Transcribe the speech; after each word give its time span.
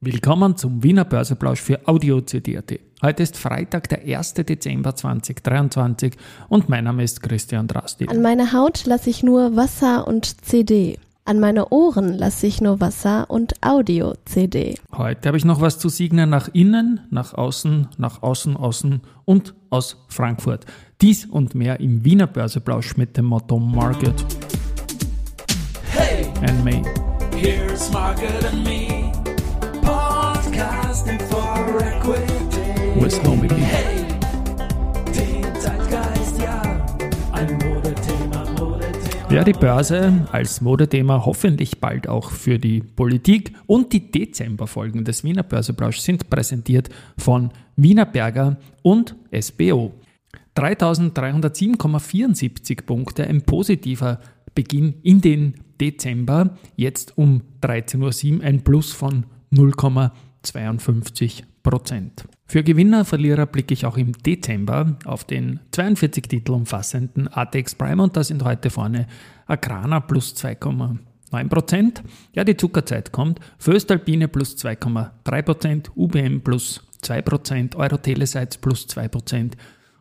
Willkommen 0.00 0.56
zum 0.56 0.84
Wiener 0.84 1.04
Börseplausch 1.04 1.60
für 1.60 1.88
Audio 1.88 2.20
CD.at. 2.20 2.78
Heute 3.02 3.22
ist 3.24 3.36
Freitag, 3.36 3.88
der 3.88 4.02
1. 4.18 4.34
Dezember 4.34 4.94
2023 4.94 6.14
und 6.48 6.68
mein 6.68 6.84
Name 6.84 7.02
ist 7.02 7.20
Christian 7.20 7.66
Drastil. 7.66 8.08
An 8.08 8.22
meine 8.22 8.52
Haut 8.52 8.84
lasse 8.86 9.10
ich 9.10 9.24
nur 9.24 9.56
Wasser 9.56 10.06
und 10.06 10.44
CD. 10.44 10.98
An 11.24 11.40
meine 11.40 11.70
Ohren 11.70 12.14
lasse 12.16 12.46
ich 12.46 12.60
nur 12.60 12.80
Wasser 12.80 13.28
und 13.28 13.54
Audio-CD. 13.60 14.76
Heute 14.96 15.28
habe 15.28 15.36
ich 15.36 15.44
noch 15.44 15.60
was 15.60 15.80
zu 15.80 15.88
Signen 15.88 16.30
nach 16.30 16.48
innen, 16.54 17.00
nach 17.10 17.34
außen, 17.34 17.88
nach 17.98 18.22
außen, 18.22 18.56
außen 18.56 19.00
und 19.24 19.54
aus 19.68 20.04
Frankfurt. 20.08 20.64
Dies 21.00 21.26
und 21.26 21.56
mehr 21.56 21.80
im 21.80 22.04
Wiener 22.04 22.28
Börseplausch 22.28 22.96
mit 22.96 23.16
dem 23.16 23.24
Motto 23.26 23.58
Market 23.58 24.14
Hey, 25.90 26.26
and 26.48 26.64
Me. 26.64 26.82
here's 27.36 27.90
Margaret 27.92 28.44
and 28.44 28.64
me, 28.64 28.97
podcasting 30.58 31.22
for 31.22 31.78
equity. 31.80 33.00
With 33.00 33.22
Nobody. 33.22 33.54
Hey, 33.54 34.04
den 35.14 35.44
Zeitgeist, 35.60 36.40
ja, 36.40 36.60
ein 37.32 37.56
Modethema, 37.58 38.44
Modethema. 38.58 39.32
Ja, 39.32 39.44
die 39.44 39.52
Börse 39.52 40.26
als 40.32 40.60
Modethema 40.60 41.24
hoffentlich 41.24 41.80
bald 41.80 42.08
auch 42.08 42.32
für 42.32 42.58
die 42.58 42.80
Politik 42.80 43.52
und 43.66 43.92
die 43.92 44.10
Dezemberfolgen 44.10 45.04
des 45.04 45.22
Wiener 45.22 45.44
Börseplausch 45.44 45.98
sind 45.98 46.28
präsentiert 46.28 46.88
von 47.16 47.52
Wiener 47.76 48.06
Berger 48.06 48.56
und 48.82 49.14
SBO. 49.38 49.94
3307,74 50.56 52.84
Punkte, 52.84 53.28
ein 53.28 53.42
positiver 53.42 54.18
Beginn 54.56 54.94
in 55.04 55.20
den 55.20 55.54
Dezember, 55.80 56.58
jetzt 56.74 57.16
um 57.16 57.42
13.07 57.62 58.38
Uhr 58.38 58.44
ein 58.44 58.64
Plus 58.64 58.92
von 58.92 59.22
0,52 60.44 61.42
Prozent. 61.62 62.24
Für 62.46 62.62
Gewinner, 62.62 63.04
Verlierer 63.04 63.46
blicke 63.46 63.74
ich 63.74 63.84
auch 63.84 63.96
im 63.96 64.12
Dezember 64.12 64.96
auf 65.04 65.24
den 65.24 65.60
42 65.72 66.28
Titel 66.28 66.52
umfassenden 66.52 67.28
ATX 67.28 67.74
Prime 67.74 68.02
und 68.02 68.16
da 68.16 68.24
sind 68.24 68.42
heute 68.42 68.70
vorne 68.70 69.06
Agrana 69.46 70.00
plus 70.00 70.34
2,9 70.34 71.48
Prozent. 71.48 72.02
Ja, 72.32 72.44
die 72.44 72.56
Zuckerzeit 72.56 73.12
kommt. 73.12 73.40
Föstalpine 73.58 74.28
plus 74.28 74.56
2,3 74.56 75.42
Prozent, 75.42 75.90
UBM 75.94 76.40
plus 76.40 76.88
2 77.02 77.22
Prozent, 77.22 77.76
Eurotelesites 77.76 78.56
plus 78.58 78.86
2 78.86 79.08
Prozent 79.08 79.56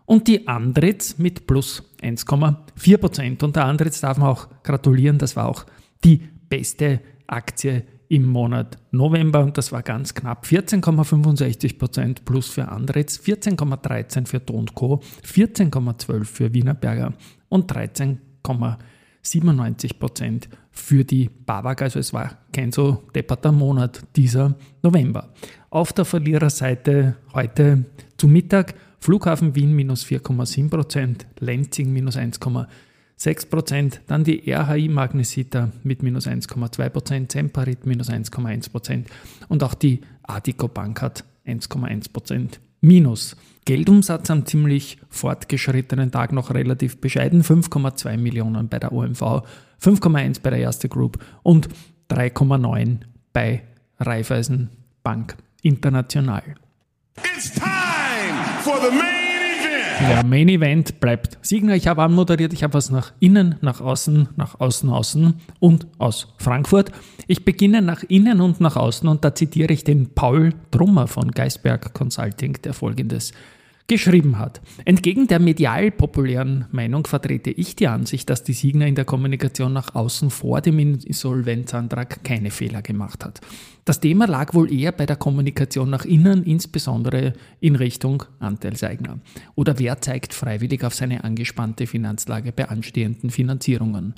und 0.06 0.28
die 0.30 0.48
Andritz 0.48 1.18
mit 1.18 1.48
plus 1.48 1.84
1,4 2.02 2.98
Prozent. 2.98 3.44
Und 3.44 3.56
der 3.56 3.66
Andritz 3.66 4.00
darf 4.00 4.18
man 4.18 4.30
auch 4.30 4.48
gratulieren, 4.64 5.18
das 5.18 5.36
war 5.36 5.48
auch 5.50 5.66
die 6.04 6.22
beste 6.50 7.02
Aktie 7.28 7.84
im 8.10 8.26
Monat 8.26 8.78
November 8.92 9.44
und 9.44 9.58
das 9.58 9.72
war 9.72 9.82
ganz 9.84 10.14
knapp 10.14 10.46
14,65 10.46 11.78
Prozent 11.78 12.26
plus 12.26 12.50
für 12.50 12.68
Andritz, 12.70 13.20
14,13 13.20 14.28
für 14.28 14.46
Ton 14.46 14.66
Co, 14.74 15.02
14,12 15.26 16.26
für 16.26 16.54
Wienerberger 16.54 17.14
und 17.50 17.72
13,97 17.72 20.00
Prozent 20.00 20.50
für 20.72 21.04
die 21.04 21.30
Babak. 21.30 21.82
Also 21.82 22.00
es 22.00 22.14
war 22.14 22.38
kein 22.54 22.72
so 22.72 23.04
depperter 23.14 23.52
Monat 23.52 24.02
dieser 24.16 24.56
November. 24.82 25.34
Auf 25.70 25.92
der 25.94 26.06
Verliererseite 26.06 27.18
heute 27.34 27.84
zu 28.18 28.28
Mittag 28.28 28.74
Flughafen 29.00 29.54
Wien 29.56 29.74
minus 29.74 30.04
4,7 30.06 30.70
Prozent, 30.70 31.28
Lenzing 31.40 31.94
minus 31.94 32.18
1,7 32.18 32.66
6%, 33.20 34.00
dann 34.08 34.24
die 34.24 34.52
RHI 34.52 34.90
Magnesita 34.90 35.72
mit 35.84 36.04
minus 36.04 36.28
1,2%, 36.28 37.32
Semparit 37.32 37.86
minus 37.86 38.10
1,1% 38.10 39.06
und 39.50 39.64
auch 39.64 39.74
die 39.74 40.02
Adico 40.24 40.68
Bank 40.68 41.02
hat 41.02 41.24
1,1% 41.46 42.60
minus. 42.82 43.36
Geldumsatz 43.66 44.30
am 44.30 44.46
ziemlich 44.46 44.98
fortgeschrittenen 45.10 46.12
Tag 46.12 46.32
noch 46.32 46.54
relativ 46.54 47.02
bescheiden, 47.02 47.44
5,2 47.44 48.18
Millionen 48.18 48.70
bei 48.70 48.80
der 48.80 48.94
OMV, 48.94 49.22
5,1 49.82 50.42
bei 50.42 50.52
der 50.52 50.60
Erste 50.60 50.88
Group 50.88 51.24
und 51.44 51.68
3,9 52.10 53.00
bei 53.34 53.64
Raiffeisen 54.00 54.70
Bank 55.04 55.36
International. 55.64 56.44
It's 57.18 57.52
time 57.52 58.62
for 58.64 58.80
the 58.80 58.96
main 58.96 59.27
der 60.00 60.24
Main 60.24 60.48
Event 60.48 61.00
bleibt 61.00 61.40
Signer. 61.42 61.76
Ich 61.76 61.88
habe 61.88 62.04
anmoderiert, 62.04 62.54
ich 62.54 62.64
habe 62.64 62.76
was 62.76 62.92
nach 62.92 63.14
innen, 63.20 63.56
nach 63.62 63.82
außen, 63.82 64.30
nach 64.36 64.60
außen, 64.60 64.90
außen 64.90 65.34
und 65.60 65.88
aus 65.98 66.34
Frankfurt. 66.38 66.92
Ich 67.26 67.46
beginne 67.46 67.82
nach 67.82 68.04
innen 68.04 68.40
und 68.42 68.62
nach 68.62 68.76
außen 68.76 69.10
und 69.10 69.26
da 69.26 69.34
zitiere 69.34 69.74
ich 69.74 69.84
den 69.84 70.14
Paul 70.14 70.54
Trummer 70.70 71.08
von 71.08 71.32
Geisberg 71.32 71.94
Consulting, 71.94 72.54
der 72.64 72.74
folgendes 72.74 73.34
geschrieben 73.88 74.38
hat. 74.38 74.62
Entgegen 74.84 75.28
der 75.28 75.40
medial 75.40 75.92
populären 75.92 76.66
Meinung 76.72 77.08
vertrete 77.08 77.52
ich 77.52 77.76
die 77.76 77.88
Ansicht, 77.88 78.30
dass 78.30 78.44
die 78.44 78.54
Signer 78.54 78.86
in 78.86 78.96
der 78.96 79.06
Kommunikation 79.06 79.72
nach 79.72 79.96
außen 79.96 80.30
vor 80.30 80.60
dem 80.60 80.78
Insolvenzantrag 80.78 82.24
keine 82.24 82.52
Fehler 82.52 82.82
gemacht 82.82 83.24
hat. 83.24 83.40
Das 83.86 84.02
Thema 84.02 84.28
lag 84.28 84.54
wohl 84.54 84.72
eher 84.74 84.92
bei 84.92 85.06
der 85.06 85.16
Kommunikation 85.16 85.90
nach 85.90 86.04
innen, 86.04 86.44
insbesondere 86.44 87.32
in 87.62 87.78
Richtung 87.78 88.24
Anteilseigner. 88.40 89.20
Oder 89.56 89.80
wer 89.80 90.02
zeigt 90.02 90.34
freiwillig 90.34 90.84
auf 90.84 90.94
seine 90.94 91.24
angespannte 91.24 91.88
Finanzlage 91.88 92.52
bei 92.52 92.68
anstehenden 92.68 93.30
Finanzierungen? 93.30 94.16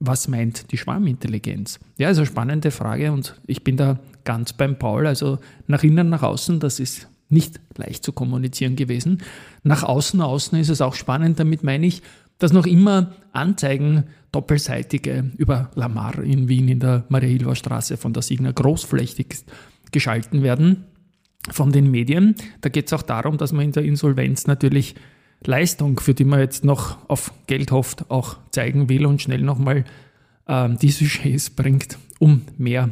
Was 0.00 0.26
meint 0.26 0.72
die 0.72 0.78
Schwarmintelligenz? 0.78 1.78
Ja, 1.96 2.08
also 2.08 2.24
spannende 2.24 2.72
Frage 2.72 3.12
und 3.12 3.40
ich 3.46 3.62
bin 3.62 3.76
da 3.76 4.00
ganz 4.24 4.52
beim 4.52 4.76
Paul. 4.76 5.06
Also 5.06 5.38
nach 5.68 5.84
innen, 5.84 6.08
nach 6.08 6.24
außen, 6.24 6.58
das 6.58 6.80
ist 6.80 7.06
nicht 7.32 7.60
leicht 7.76 8.04
zu 8.04 8.12
kommunizieren 8.12 8.76
gewesen. 8.76 9.22
Nach 9.62 9.82
außen, 9.82 10.20
außen 10.20 10.58
ist 10.58 10.68
es 10.68 10.80
auch 10.80 10.94
spannend, 10.94 11.40
damit 11.40 11.64
meine 11.64 11.86
ich, 11.86 12.02
dass 12.38 12.52
noch 12.52 12.66
immer 12.66 13.12
Anzeigen 13.32 14.04
doppelseitige 14.32 15.30
über 15.36 15.70
Lamar 15.74 16.22
in 16.22 16.48
Wien 16.48 16.68
in 16.68 16.80
der 16.80 17.04
Maria-Hilfer 17.08 17.54
Straße 17.54 17.96
von 17.96 18.12
der 18.12 18.22
Signa 18.22 18.52
großflächig 18.52 19.44
geschalten 19.92 20.42
werden 20.42 20.84
von 21.50 21.72
den 21.72 21.90
Medien. 21.90 22.34
Da 22.60 22.68
geht 22.68 22.86
es 22.86 22.92
auch 22.92 23.02
darum, 23.02 23.36
dass 23.36 23.52
man 23.52 23.64
in 23.64 23.72
der 23.72 23.84
Insolvenz 23.84 24.46
natürlich 24.46 24.94
Leistung, 25.44 25.98
für 26.00 26.14
die 26.14 26.24
man 26.24 26.40
jetzt 26.40 26.64
noch 26.64 27.08
auf 27.08 27.32
Geld 27.46 27.72
hofft, 27.72 28.10
auch 28.10 28.36
zeigen 28.50 28.88
will 28.88 29.06
und 29.06 29.20
schnell 29.20 29.42
nochmal 29.42 29.84
ähm, 30.46 30.78
die 30.78 30.90
Sujets 30.90 31.50
bringt, 31.50 31.98
um 32.18 32.42
mehr 32.58 32.90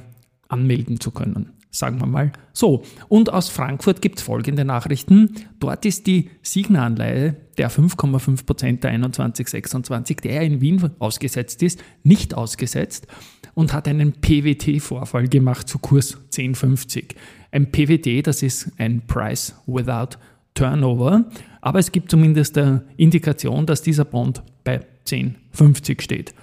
anmelden 0.48 1.00
zu 1.00 1.10
können 1.12 1.59
sagen 1.70 2.00
wir 2.00 2.06
mal 2.06 2.32
so. 2.52 2.82
Und 3.08 3.32
aus 3.32 3.48
Frankfurt 3.48 4.02
gibt 4.02 4.18
es 4.18 4.24
folgende 4.24 4.64
Nachrichten. 4.64 5.34
Dort 5.60 5.84
ist 5.86 6.06
die 6.06 6.30
Signa-Anleihe 6.42 7.36
der 7.58 7.70
5,5% 7.70 8.80
der 8.80 8.90
2126, 8.90 10.16
der 10.16 10.42
in 10.42 10.60
Wien 10.60 10.90
ausgesetzt 10.98 11.62
ist, 11.62 11.82
nicht 12.02 12.34
ausgesetzt 12.34 13.06
und 13.54 13.72
hat 13.72 13.86
einen 13.88 14.12
PWT-Vorfall 14.12 15.28
gemacht 15.28 15.68
zu 15.68 15.78
Kurs 15.78 16.18
10,50. 16.32 17.14
Ein 17.52 17.70
PWT, 17.70 18.26
das 18.26 18.42
ist 18.42 18.70
ein 18.78 19.06
Price 19.06 19.54
Without 19.66 20.16
Turnover, 20.54 21.24
aber 21.60 21.78
es 21.78 21.92
gibt 21.92 22.10
zumindest 22.10 22.58
eine 22.58 22.82
Indikation, 22.96 23.66
dass 23.66 23.82
dieser 23.82 24.04
Bond 24.04 24.42
bei 24.64 24.80
10,50 25.06 26.00
steht. 26.00 26.34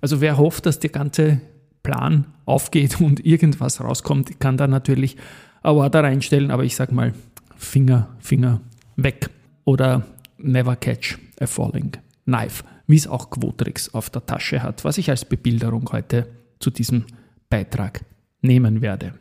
Also 0.00 0.20
wer 0.20 0.36
hofft, 0.36 0.66
dass 0.66 0.78
die 0.78 0.88
ganze 0.88 1.40
Plan 1.84 2.24
aufgeht 2.44 3.00
und 3.00 3.24
irgendwas 3.24 3.80
rauskommt, 3.80 4.40
kann 4.40 4.56
da 4.56 4.66
natürlich 4.66 5.16
Award 5.62 5.94
reinstellen, 5.94 6.50
aber 6.50 6.64
ich 6.64 6.74
sag 6.74 6.90
mal, 6.90 7.14
Finger, 7.56 8.08
Finger 8.18 8.60
weg. 8.96 9.30
Oder 9.64 10.04
never 10.38 10.74
catch 10.74 11.16
a 11.40 11.46
falling 11.46 11.92
knife, 12.26 12.64
wie 12.86 12.96
es 12.96 13.06
auch 13.06 13.30
Quotrix 13.30 13.94
auf 13.94 14.10
der 14.10 14.26
Tasche 14.26 14.62
hat, 14.62 14.84
was 14.84 14.98
ich 14.98 15.08
als 15.08 15.24
Bebilderung 15.24 15.88
heute 15.92 16.26
zu 16.58 16.70
diesem 16.70 17.04
Beitrag 17.48 18.04
nehmen 18.42 18.82
werde. 18.82 19.14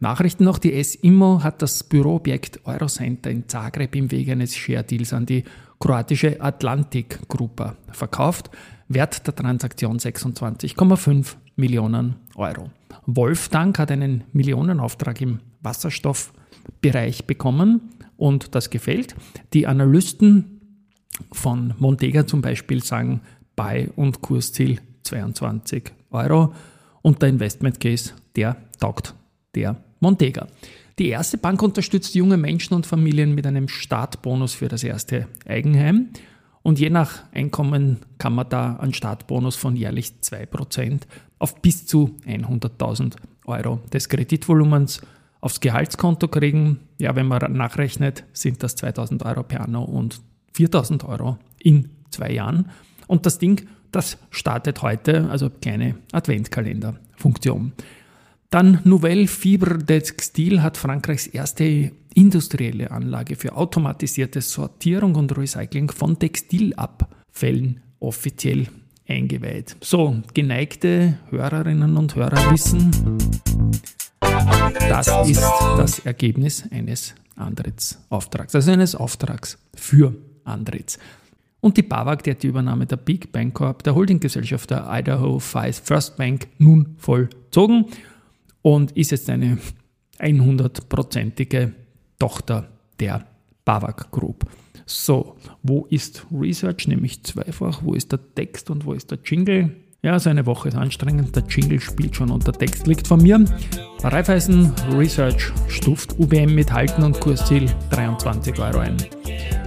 Nachrichten 0.00 0.44
noch, 0.44 0.58
die 0.58 0.74
S-Immo 0.74 1.42
hat 1.42 1.60
das 1.60 1.84
Büroobjekt 1.84 2.64
Eurocenter 2.64 3.30
in 3.30 3.48
Zagreb 3.48 3.94
im 3.94 4.10
Wege 4.10 4.32
eines 4.32 4.56
Share-Deals 4.56 5.12
an 5.12 5.26
die 5.26 5.44
kroatische 5.78 6.40
Atlantic 6.40 7.28
Gruppe 7.28 7.76
verkauft. 7.92 8.50
Wert 8.88 9.26
der 9.26 9.34
Transaktion 9.34 9.98
26,5 9.98 11.36
Millionen 11.60 12.16
Euro. 12.34 12.70
Wolfgang 13.06 13.78
hat 13.78 13.90
einen 13.90 14.24
Millionenauftrag 14.32 15.20
im 15.20 15.40
Wasserstoffbereich 15.62 17.26
bekommen 17.26 17.90
und 18.16 18.54
das 18.54 18.70
gefällt. 18.70 19.14
Die 19.52 19.66
Analysten 19.66 20.60
von 21.32 21.74
Montega 21.78 22.26
zum 22.26 22.40
Beispiel 22.40 22.82
sagen 22.82 23.20
Buy- 23.56 23.90
und 23.96 24.20
Kursziel 24.22 24.80
22 25.02 25.92
Euro 26.10 26.54
und 27.02 27.22
der 27.22 27.28
Investment 27.28 27.80
Case, 27.80 28.12
der 28.36 28.56
taugt 28.78 29.14
der 29.54 29.76
Montega. 30.00 30.46
Die 30.98 31.08
erste 31.08 31.38
Bank 31.38 31.62
unterstützt 31.62 32.14
junge 32.14 32.36
Menschen 32.36 32.74
und 32.74 32.86
Familien 32.86 33.34
mit 33.34 33.46
einem 33.46 33.68
Startbonus 33.68 34.54
für 34.54 34.68
das 34.68 34.84
erste 34.84 35.28
Eigenheim. 35.46 36.10
Und 36.62 36.78
je 36.78 36.90
nach 36.90 37.22
Einkommen 37.32 37.98
kann 38.18 38.34
man 38.34 38.48
da 38.48 38.76
einen 38.76 38.92
Startbonus 38.92 39.56
von 39.56 39.76
jährlich 39.76 40.12
2% 40.22 41.00
auf 41.38 41.60
bis 41.62 41.86
zu 41.86 42.16
100.000 42.26 43.16
Euro 43.46 43.80
des 43.92 44.08
Kreditvolumens 44.08 45.00
aufs 45.40 45.60
Gehaltskonto 45.60 46.28
kriegen. 46.28 46.80
Ja, 46.98 47.16
wenn 47.16 47.26
man 47.26 47.52
nachrechnet, 47.52 48.24
sind 48.32 48.62
das 48.62 48.76
2000 48.76 49.24
Euro 49.24 49.42
per 49.42 49.62
Anno 49.62 49.82
und 49.82 50.20
4000 50.52 51.04
Euro 51.04 51.38
in 51.58 51.90
zwei 52.10 52.32
Jahren. 52.32 52.70
Und 53.06 53.24
das 53.24 53.38
Ding, 53.38 53.66
das 53.90 54.18
startet 54.30 54.82
heute, 54.82 55.30
also 55.30 55.48
kleine 55.48 55.96
Adventkalender-Funktion. 56.12 57.72
Dann 58.50 58.80
Nouvelle 58.82 59.28
Fibre 59.28 59.78
Textil 59.78 60.60
hat 60.60 60.76
Frankreichs 60.76 61.28
erste 61.28 61.92
industrielle 62.14 62.90
Anlage 62.90 63.36
für 63.36 63.54
automatisierte 63.54 64.40
Sortierung 64.40 65.14
und 65.14 65.38
Recycling 65.38 65.92
von 65.92 66.18
Textilabfällen 66.18 67.80
offiziell 68.00 68.66
eingeweiht. 69.06 69.76
So, 69.80 70.16
geneigte 70.34 71.18
Hörerinnen 71.30 71.96
und 71.96 72.16
Hörer 72.16 72.50
wissen, 72.50 72.90
das 74.88 75.06
ist 75.28 75.44
das 75.78 76.00
Ergebnis 76.00 76.64
eines 76.72 77.14
Antrittsauftrags, 77.36 78.56
also 78.56 78.72
eines 78.72 78.96
Auftrags 78.96 79.58
für 79.76 80.16
Antritts. 80.42 80.98
Und 81.60 81.76
die 81.76 81.82
BAWAG, 81.82 82.24
die 82.24 82.30
hat 82.32 82.42
die 82.42 82.48
Übernahme 82.48 82.86
der 82.86 82.96
Big 82.96 83.30
Bank 83.30 83.54
Corp, 83.54 83.84
der 83.84 83.94
Holdinggesellschaft 83.94 84.70
der 84.70 84.88
Idaho 84.90 85.38
First 85.38 86.16
Bank, 86.16 86.48
nun 86.58 86.96
vollzogen 86.98 87.84
und 88.62 88.92
ist 88.92 89.10
jetzt 89.10 89.30
eine 89.30 89.58
100-prozentige 90.18 91.72
Tochter 92.18 92.68
der 92.98 93.24
BAWAG 93.64 94.10
Group. 94.10 94.46
So, 94.86 95.36
wo 95.62 95.86
ist 95.88 96.26
Research? 96.32 96.88
Nämlich 96.88 97.22
zweifach. 97.22 97.82
Wo 97.84 97.94
ist 97.94 98.10
der 98.12 98.20
Text 98.34 98.70
und 98.70 98.84
wo 98.84 98.92
ist 98.92 99.10
der 99.10 99.18
Jingle? 99.24 99.76
Ja, 100.02 100.18
so 100.18 100.30
eine 100.30 100.46
Woche 100.46 100.68
ist 100.70 100.76
anstrengend. 100.76 101.36
Der 101.36 101.44
Jingle 101.44 101.78
spielt 101.78 102.16
schon 102.16 102.30
und 102.30 102.46
der 102.46 102.54
Text 102.54 102.86
liegt 102.86 103.06
von 103.06 103.22
mir. 103.22 103.44
Raiffeisen 104.02 104.72
Research 104.96 105.52
stuft 105.68 106.18
UBM 106.18 106.54
mit 106.54 106.72
Halten 106.72 107.02
und 107.02 107.20
Kursziel 107.20 107.70
23 107.90 108.58
Euro 108.58 108.78
ein. 108.78 108.96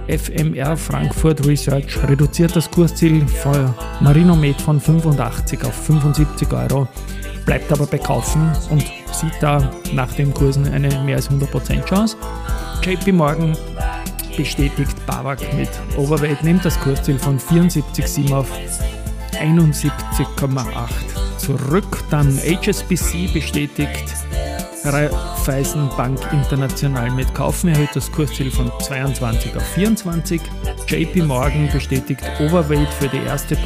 FMR 0.08 0.76
Frankfurt 0.76 1.46
Research 1.46 2.02
reduziert 2.02 2.54
das 2.54 2.70
Kursziel 2.70 3.26
von 3.26 3.72
Marinomed 4.00 4.60
von 4.60 4.78
85 4.78 5.64
auf 5.64 5.74
75 5.74 6.52
Euro, 6.52 6.86
bleibt 7.44 7.72
aber 7.72 7.86
bei 7.86 7.98
Kaufen 7.98 8.52
und 8.70 8.84
sieht 9.12 9.34
da 9.40 9.70
nach 9.92 10.12
den 10.12 10.32
Kursen 10.32 10.72
eine 10.72 10.88
mehr 11.02 11.16
als 11.16 11.30
100% 11.30 11.84
Chance. 11.84 12.16
JP 12.82 13.12
Morgan 13.12 13.56
bestätigt 14.36 14.94
BAWAG 15.06 15.38
mit 15.56 15.68
Overweight, 15.96 16.42
nimmt 16.42 16.64
das 16.64 16.78
Kursziel 16.80 17.18
von 17.18 17.38
74,7 17.38 18.34
auf 18.34 18.48
71,8 19.32 20.88
zurück. 21.38 22.04
Dann 22.10 22.38
HSBC 22.38 23.32
bestätigt 23.32 24.14
Raiffeisen 24.84 25.88
Bank 25.96 26.20
International 26.32 27.10
mit 27.10 27.32
Kaufen, 27.34 27.68
erhöht 27.68 27.90
das 27.94 28.10
Kursziel 28.12 28.50
von 28.50 28.70
22 28.80 29.56
auf 29.56 29.66
24. 29.74 30.40
JP 30.88 31.22
Morgan 31.22 31.70
bestätigt 31.72 32.22
Overweight 32.40 32.92
für 32.94 33.08
die 33.08 33.24
erste 33.24 33.56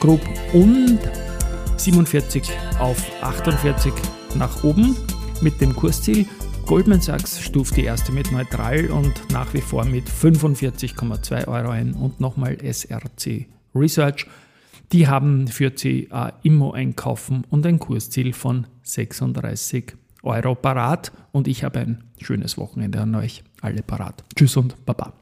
Group 0.00 0.20
und 0.52 0.98
47 1.80 2.42
auf 2.78 3.02
48 3.22 3.90
nach 4.34 4.62
oben 4.64 4.94
mit 5.40 5.62
dem 5.62 5.74
Kursziel. 5.74 6.26
Goldman 6.66 7.00
Sachs 7.00 7.40
stuft 7.40 7.74
die 7.78 7.84
erste 7.84 8.12
mit 8.12 8.30
neutral 8.30 8.90
und 8.90 9.14
nach 9.32 9.54
wie 9.54 9.62
vor 9.62 9.86
mit 9.86 10.06
45,2 10.06 11.48
Euro 11.48 11.70
ein 11.70 11.94
und 11.94 12.20
nochmal 12.20 12.58
SRC 12.62 13.46
Research. 13.74 14.26
Die 14.92 15.08
haben 15.08 15.48
für 15.48 15.70
CA 15.70 16.34
Immo 16.42 16.72
einkaufen 16.72 17.44
und 17.48 17.64
ein 17.64 17.78
Kursziel 17.78 18.34
von 18.34 18.66
36 18.82 19.96
Euro 20.22 20.54
parat 20.54 21.12
und 21.32 21.48
ich 21.48 21.64
habe 21.64 21.78
ein 21.78 22.04
schönes 22.20 22.58
Wochenende 22.58 23.00
an 23.00 23.14
euch 23.14 23.42
alle 23.62 23.82
parat. 23.82 24.22
Tschüss 24.36 24.54
und 24.58 24.84
Baba. 24.84 25.14